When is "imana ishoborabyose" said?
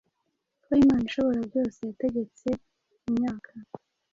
0.83-1.79